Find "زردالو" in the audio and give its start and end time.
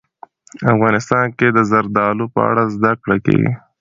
1.71-2.25